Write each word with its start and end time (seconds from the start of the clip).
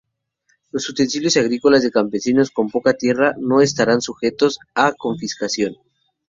Los 0.71 0.89
utensilios 0.89 1.37
agrícolas 1.37 1.83
de 1.83 1.91
campesinos 1.91 2.49
con 2.49 2.71
poca 2.71 2.95
tierra 2.95 3.35
no 3.37 3.61
estarán 3.61 4.01
sujetos 4.01 4.57
a 4.73 4.93
confiscación. 4.93 5.75